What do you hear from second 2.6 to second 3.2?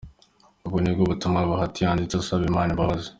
imbabazi.